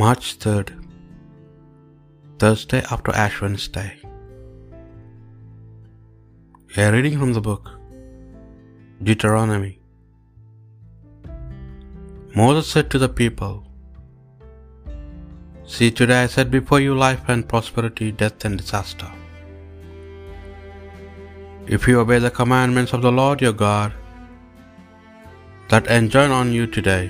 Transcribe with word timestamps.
March 0.00 0.26
3rd, 0.42 0.68
Thursday 2.42 2.80
after 2.94 3.12
Ash 3.22 3.34
Wednesday. 3.42 3.88
A 6.82 6.86
reading 6.94 7.18
from 7.22 7.32
the 7.38 7.42
book 7.48 7.68
Deuteronomy. 9.08 9.74
Moses 12.40 12.72
said 12.74 12.88
to 12.94 13.02
the 13.04 13.10
people, 13.20 13.52
See, 15.74 15.90
today 16.00 16.22
I 16.22 16.32
set 16.38 16.50
before 16.58 16.80
you 16.86 16.94
life 17.04 17.28
and 17.28 17.48
prosperity, 17.52 18.10
death 18.24 18.46
and 18.46 18.56
disaster. 18.64 19.12
If 21.78 21.86
you 21.86 22.00
obey 22.00 22.20
the 22.20 22.36
commandments 22.42 22.94
of 22.94 23.02
the 23.02 23.16
Lord 23.22 23.48
your 23.48 23.56
God 23.68 23.92
that 25.68 25.96
enjoin 26.00 26.30
on 26.42 26.58
you 26.58 26.66
today, 26.78 27.04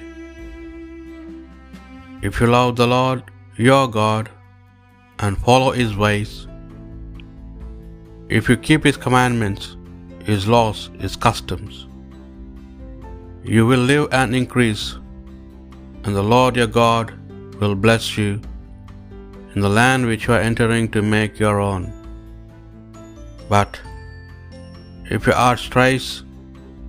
if 2.23 2.41
you 2.41 2.47
love 2.47 2.77
the 2.77 2.87
Lord 2.87 3.23
your 3.56 3.88
God 3.88 4.29
and 5.19 5.38
follow 5.38 5.70
His 5.70 5.97
ways, 5.97 6.46
if 8.29 8.48
you 8.48 8.56
keep 8.56 8.84
His 8.84 8.96
commandments, 8.96 9.77
His 10.24 10.46
laws, 10.46 10.91
His 10.98 11.16
customs, 11.16 11.87
you 13.43 13.66
will 13.66 13.80
live 13.80 14.09
and 14.12 14.37
increase, 14.37 14.95
and 16.05 16.15
the 16.15 16.23
Lord 16.23 16.56
your 16.56 16.66
God 16.66 17.12
will 17.60 17.74
bless 17.74 18.16
you 18.16 18.41
in 19.55 19.60
the 19.60 19.68
land 19.68 20.07
which 20.07 20.27
you 20.27 20.34
are 20.34 20.41
entering 20.41 20.91
to 20.91 21.02
make 21.02 21.38
your 21.38 21.60
own. 21.60 21.93
But 23.48 23.80
if 25.10 25.27
your 25.27 25.34
heart 25.34 25.59
strays, 25.59 26.23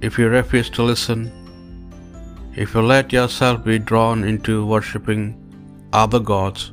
if 0.02 0.20
you 0.20 0.28
refuse 0.28 0.70
to 0.72 0.84
listen, 0.84 1.32
if 2.56 2.74
you 2.76 2.82
let 2.82 3.14
yourself 3.14 3.64
be 3.64 3.80
drawn 3.80 4.24
into 4.24 4.66
worshipping 4.66 5.38
other 5.94 6.20
gods 6.20 6.72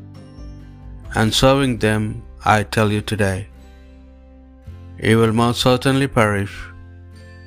and 1.14 1.32
serving 1.32 1.78
them, 1.78 2.22
I 2.44 2.62
tell 2.62 2.90
you 2.90 3.00
today, 3.00 3.48
you 5.02 5.18
will 5.18 5.32
most 5.32 5.60
certainly 5.60 6.08
perish. 6.08 6.56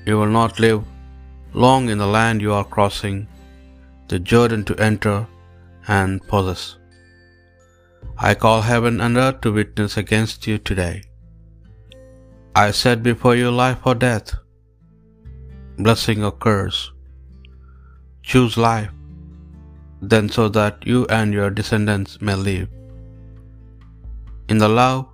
You 0.06 0.18
will 0.18 0.28
not 0.28 0.60
live 0.60 0.84
long 1.54 1.90
in 1.90 1.98
the 1.98 2.08
land 2.08 2.42
you 2.42 2.54
are 2.54 2.64
crossing 2.64 3.28
the 4.08 4.20
Jordan 4.20 4.64
to 4.66 4.76
enter 4.78 5.28
and 5.88 6.26
possess. 6.28 6.78
I 8.18 8.34
call 8.36 8.62
heaven 8.62 9.02
and 9.02 9.18
earth 9.18 9.42
to 9.42 9.52
witness 9.52 9.98
against 9.98 10.48
you 10.48 10.58
today. 10.58 11.04
I 12.56 12.72
set 12.72 13.04
before 13.04 13.36
you 13.36 13.52
life 13.52 13.80
or 13.86 13.96
death, 13.96 14.34
blessing 15.78 16.24
or 16.24 16.32
curse. 16.32 16.92
Choose 18.24 18.58
life, 18.58 18.92
then 20.02 20.30
so 20.30 20.48
that 20.50 20.86
you 20.92 21.00
and 21.20 21.34
your 21.34 21.50
descendants 21.50 22.22
may 22.22 22.36
live. 22.36 22.70
In 24.50 24.58
the 24.58 24.70
love 24.70 25.08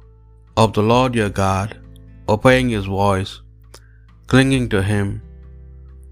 of 0.55 0.73
the 0.73 0.86
Lord 0.94 1.16
your 1.16 1.30
God, 1.30 1.77
obeying 2.27 2.69
his 2.69 2.86
voice, 2.86 3.41
clinging 4.27 4.69
to 4.69 4.81
him, 4.81 5.22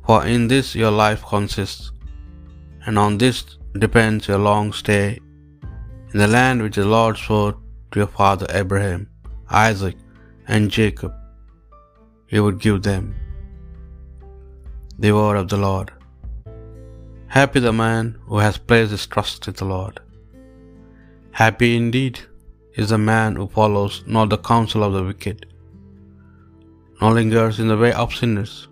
for 0.05 0.25
in 0.25 0.47
this 0.47 0.75
your 0.75 0.91
life 0.91 1.23
consists, 1.33 1.91
and 2.85 2.97
on 2.97 3.17
this 3.17 3.57
depends 3.85 4.27
your 4.27 4.41
long 4.49 4.71
stay 4.71 5.07
in 6.15 6.19
the 6.19 6.27
land 6.27 6.61
which 6.63 6.77
the 6.79 6.85
Lord 6.85 7.17
swore 7.17 7.53
to 7.91 7.99
your 8.01 8.11
father 8.19 8.47
Abraham, 8.59 9.01
Isaac, 9.49 9.95
and 10.47 10.71
Jacob, 10.71 11.13
he 12.27 12.39
would 12.39 12.59
give 12.65 12.83
them. 12.83 13.05
The 14.97 15.11
word 15.11 15.35
of 15.35 15.49
the 15.49 15.57
Lord. 15.57 15.91
Happy 17.27 17.59
the 17.59 17.73
man 17.73 18.17
who 18.27 18.37
has 18.37 18.57
placed 18.57 18.91
his 18.91 19.05
trust 19.07 19.47
in 19.47 19.55
the 19.55 19.65
Lord. 19.65 19.99
Happy 21.31 21.75
indeed 21.75 22.19
is 22.75 22.89
the 22.89 22.97
man 22.97 23.35
who 23.35 23.47
follows 23.47 24.03
not 24.05 24.29
the 24.29 24.37
counsel 24.37 24.83
of 24.83 24.93
the 24.93 25.03
wicked, 25.03 25.45
nor 27.01 27.11
lingers 27.13 27.59
in 27.59 27.67
the 27.67 27.77
way 27.77 27.91
of 27.93 28.15
sinners, 28.15 28.67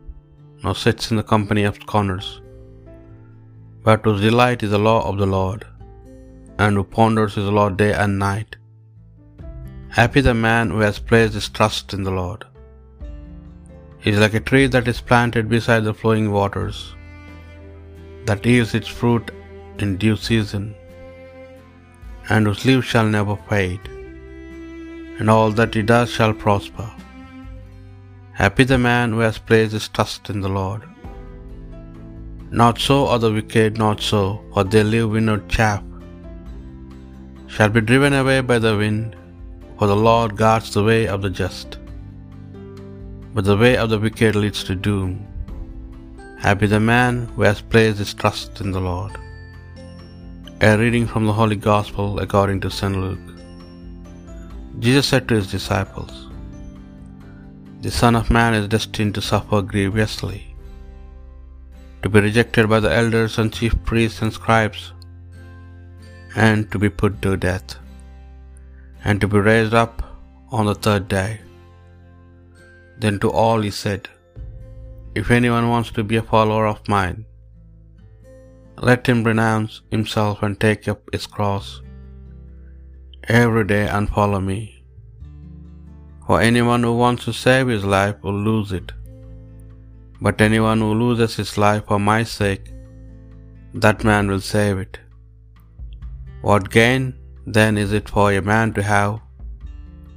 nor 0.64 0.76
sits 0.76 1.12
in 1.12 1.18
the 1.18 1.24
company 1.24 1.64
of 1.64 1.76
scorners, 1.76 2.42
but 3.84 4.06
whose 4.06 4.22
delight 4.22 4.64
is 4.64 4.72
the 4.72 4.86
law 4.90 5.00
of 5.10 5.18
the 5.18 5.32
Lord, 5.40 5.66
and 6.58 6.76
who 6.76 6.84
ponders 6.84 7.36
his 7.36 7.50
law 7.58 7.70
day 7.70 7.94
and 7.94 8.18
night. 8.18 8.56
Happy 9.90 10.22
the 10.22 10.34
man 10.34 10.70
who 10.70 10.80
has 10.80 11.00
placed 11.00 11.34
his 11.34 11.50
trust 11.50 11.94
in 11.94 12.04
the 12.04 12.18
Lord. 12.22 12.46
He 14.04 14.10
is 14.12 14.20
like 14.20 14.34
a 14.34 14.40
tree 14.40 14.68
that 14.68 14.88
is 14.88 15.02
planted 15.02 15.48
beside 15.50 15.84
the 15.84 15.94
flowing 15.94 16.32
waters, 16.32 16.96
that 18.28 18.46
yields 18.46 18.74
its 18.80 18.88
fruit 18.88 19.32
in 19.80 19.98
due 20.04 20.16
season, 20.16 20.66
and 22.30 22.48
whose 22.48 22.66
leaves 22.68 22.86
shall 22.92 23.08
never 23.18 23.36
fade, 23.50 23.86
and 25.20 25.30
all 25.30 25.52
that 25.52 25.74
he 25.74 25.82
does 25.82 26.10
shall 26.10 26.34
prosper. 26.46 26.90
Happy 28.42 28.64
the 28.64 28.78
man 28.78 29.12
who 29.12 29.20
has 29.20 29.38
placed 29.38 29.74
his 29.78 29.88
trust 29.88 30.30
in 30.34 30.40
the 30.42 30.54
Lord. 30.62 30.84
Not 32.62 32.78
so 32.86 33.08
are 33.08 33.20
the 33.24 33.32
wicked, 33.32 33.78
not 33.78 34.00
so, 34.12 34.22
for 34.54 34.64
they 34.64 34.84
live 34.84 35.10
winnowed 35.12 35.46
chaff, 35.50 35.84
shall 37.54 37.70
be 37.70 37.82
driven 37.82 38.14
away 38.14 38.40
by 38.42 38.60
the 38.66 38.76
wind, 38.78 39.16
for 39.78 39.88
the 39.88 40.02
Lord 40.10 40.36
guards 40.38 40.74
the 40.74 40.84
way 40.84 41.02
of 41.08 41.22
the 41.24 41.30
just, 41.42 41.78
but 43.34 43.46
the 43.46 43.58
way 43.64 43.76
of 43.84 43.90
the 43.92 44.00
wicked 44.00 44.36
leads 44.36 44.64
to 44.66 44.76
doom. 44.76 45.14
Happy 46.46 46.68
the 46.72 46.80
man 46.94 47.14
who 47.34 47.42
has 47.44 47.60
placed 47.74 48.00
his 48.00 48.14
trust 48.22 48.60
in 48.64 48.72
the 48.76 48.82
Lord. 48.88 49.14
A 50.68 50.72
reading 50.82 51.06
from 51.12 51.26
the 51.26 51.36
Holy 51.38 51.56
Gospel 51.68 52.20
according 52.24 52.60
to 52.64 52.72
St. 52.78 52.98
Luke. 53.04 53.28
Jesus 54.86 55.08
said 55.12 55.26
to 55.28 55.36
his 55.40 55.50
disciples, 55.54 56.12
The 57.84 57.94
Son 58.00 58.18
of 58.20 58.34
Man 58.38 58.58
is 58.60 58.68
destined 58.74 59.14
to 59.16 59.24
suffer 59.30 59.60
grievously, 59.74 60.42
to 62.02 62.10
be 62.16 62.26
rejected 62.28 62.68
by 62.74 62.82
the 62.86 62.94
elders 63.02 63.38
and 63.38 63.58
chief 63.60 63.76
priests 63.92 64.22
and 64.26 64.34
scribes, 64.40 64.82
and 66.48 66.70
to 66.74 66.80
be 66.86 66.92
put 67.04 67.16
to 67.22 67.38
death, 67.50 67.78
and 69.06 69.22
to 69.22 69.30
be 69.36 69.46
raised 69.52 69.78
up 69.86 69.96
on 70.60 70.66
the 70.72 70.80
third 70.88 71.08
day. 71.20 71.32
Then 73.04 73.18
to 73.24 73.32
all 73.44 73.62
he 73.62 73.74
said, 73.86 74.04
If 75.20 75.30
anyone 75.38 75.70
wants 75.70 75.92
to 75.96 76.04
be 76.04 76.18
a 76.20 76.30
follower 76.34 76.66
of 76.66 76.88
mine, 76.94 77.26
let 78.90 79.08
him 79.12 79.20
renounce 79.24 79.74
himself 79.96 80.42
and 80.46 80.60
take 80.60 80.88
up 80.94 81.02
his 81.16 81.28
cross 81.36 81.68
every 83.42 83.66
day 83.74 83.84
and 83.96 84.16
follow 84.16 84.40
me. 84.52 84.60
For 86.26 86.38
anyone 86.50 86.84
who 86.84 86.96
wants 87.04 87.26
to 87.26 87.34
save 87.46 87.68
his 87.68 87.86
life 87.98 88.16
will 88.24 88.40
lose 88.50 88.72
it, 88.80 88.92
but 90.26 90.42
anyone 90.48 90.80
who 90.84 90.94
loses 91.04 91.36
his 91.42 91.52
life 91.66 91.84
for 91.90 92.00
my 92.12 92.22
sake, 92.24 92.66
that 93.86 94.08
man 94.10 94.28
will 94.32 94.46
save 94.54 94.80
it. 94.86 95.00
What 96.42 96.72
gain 96.78 97.04
then 97.58 97.78
is 97.84 97.94
it 98.00 98.10
for 98.16 98.28
a 98.32 98.42
man 98.54 98.74
to 98.78 98.84
have 98.94 99.14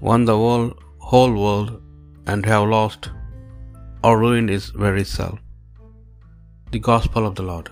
won 0.09 0.25
the 0.31 0.39
whole, 0.45 0.69
whole 1.11 1.35
world 1.45 1.71
and 2.27 2.47
have 2.47 2.69
lost 2.77 3.11
or 4.07 4.19
ruined 4.21 4.49
his 4.49 4.67
very 4.71 5.03
self? 5.03 5.41
The 6.71 6.79
Gospel 6.79 7.27
of 7.27 7.35
the 7.35 7.43
Lord. 7.43 7.71